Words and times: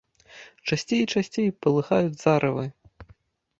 Часцей 0.69 0.99
і 1.03 1.09
часцей 1.17 1.47
палыхаюць 1.67 2.19
зарывы. 2.25 2.67